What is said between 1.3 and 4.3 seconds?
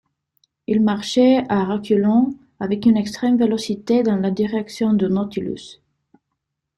à reculons avec une extrême vélocité dans